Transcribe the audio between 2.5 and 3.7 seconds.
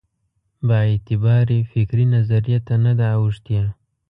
ته نه ده اوښتې.